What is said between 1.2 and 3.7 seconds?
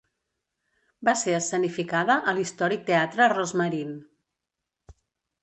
ser escenificada a l'històric teatre Rose